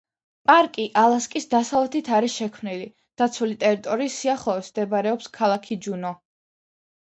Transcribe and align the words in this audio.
პარკი 0.51 0.85
ალასკის 1.01 1.45
დასავლეთით 1.51 2.09
არის 2.21 2.37
შექმნილი, 2.41 2.89
დაცული 3.23 3.59
ტერიტორიის 3.67 4.19
სიახლოვეს 4.25 4.75
მდებარეობს 4.75 5.33
ქალაქი 5.41 5.81
ჯუნო. 5.87 6.17